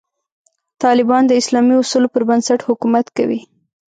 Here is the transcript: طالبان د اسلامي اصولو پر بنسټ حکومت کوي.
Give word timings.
طالبان 0.83 1.23
د 1.27 1.31
اسلامي 1.41 1.73
اصولو 1.79 2.07
پر 2.13 2.21
بنسټ 2.29 2.59
حکومت 2.69 3.05
کوي. 3.17 3.39